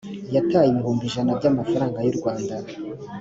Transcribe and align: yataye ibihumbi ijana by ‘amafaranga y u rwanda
yataye 0.35 0.67
ibihumbi 0.69 1.03
ijana 1.09 1.31
by 1.39 1.45
‘amafaranga 1.51 1.97
y 2.05 2.09
u 2.13 2.15
rwanda 2.17 2.55